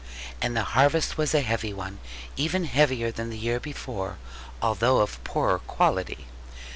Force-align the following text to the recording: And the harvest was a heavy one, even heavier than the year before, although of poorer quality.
And 0.41 0.57
the 0.57 0.63
harvest 0.63 1.15
was 1.19 1.35
a 1.35 1.41
heavy 1.41 1.73
one, 1.73 1.99
even 2.35 2.63
heavier 2.63 3.11
than 3.11 3.29
the 3.29 3.37
year 3.37 3.59
before, 3.59 4.17
although 4.59 4.97
of 4.97 5.23
poorer 5.23 5.59
quality. 5.59 6.25